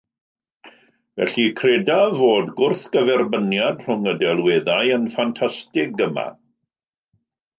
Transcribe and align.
Felly 1.19 1.43
credaf 1.57 2.15
fod 2.21 2.47
y 2.53 2.55
gwrthgyferbyniad 2.61 3.85
rhwng 3.89 4.09
y 4.13 4.15
delweddau 4.23 4.93
yn 4.97 5.07
ffantastig 5.17 5.99
iawn 5.99 6.05
yma. 6.09 6.27